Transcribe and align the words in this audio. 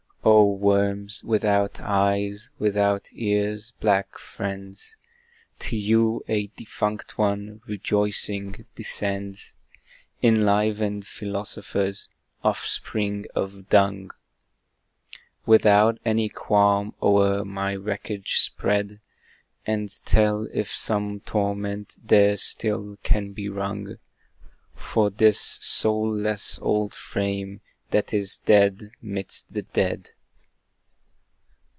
Oh 0.23 0.45
worms, 0.53 1.23
without 1.23 1.79
eyes, 1.79 2.49
without 2.59 3.09
ears, 3.11 3.73
black 3.79 4.19
friends! 4.19 4.95
To 5.57 5.75
you 5.75 6.23
a 6.27 6.45
defunct 6.55 7.17
one, 7.17 7.61
rejoicing, 7.65 8.65
descends, 8.75 9.55
Enlivened 10.21 11.07
Philosophers 11.07 12.07
offspring 12.43 13.25
of 13.33 13.67
Dung! 13.69 14.11
Without 15.47 15.99
any 16.05 16.29
qualms, 16.29 16.93
o'er 17.01 17.43
my 17.43 17.75
wreckage 17.75 18.37
spread, 18.41 18.99
And 19.65 19.89
tell 20.05 20.47
if 20.53 20.69
some 20.69 21.21
torment 21.21 21.95
there 21.97 22.37
still 22.37 22.99
can 23.01 23.33
be 23.33 23.49
wrung 23.49 23.97
For 24.75 25.09
this 25.09 25.39
soul 25.41 26.13
less 26.13 26.59
old 26.61 26.93
frame 26.93 27.61
that 27.89 28.13
is 28.13 28.37
dead 28.45 28.89
'midst 29.01 29.53
the 29.53 29.61
dead! 29.63 30.09